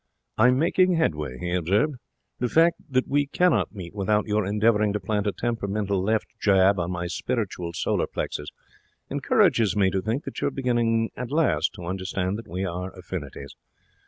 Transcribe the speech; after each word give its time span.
'I 0.39 0.47
am 0.47 0.57
making 0.57 0.93
headway,' 0.95 1.37
he 1.37 1.53
observed. 1.53 1.97
'The 2.39 2.49
fact 2.49 2.81
that 2.89 3.07
we 3.07 3.27
cannot 3.27 3.75
meet 3.75 3.93
without 3.93 4.25
your 4.25 4.47
endeavouring 4.47 4.93
to 4.93 4.99
plant 4.99 5.27
a 5.27 5.31
temperamental 5.31 6.01
left 6.01 6.25
jab 6.39 6.79
on 6.79 6.89
my 6.89 7.05
spiritual 7.05 7.71
solar 7.73 8.07
plexus 8.07 8.49
encourages 9.11 9.75
me 9.75 9.91
to 9.91 10.01
think 10.01 10.23
that 10.23 10.41
you 10.41 10.47
are 10.47 10.49
beginning 10.49 11.11
at 11.15 11.29
last 11.29 11.73
to 11.73 11.85
understand 11.85 12.35
that 12.39 12.47
we 12.47 12.65
are 12.65 12.89
affinities. 12.93 13.53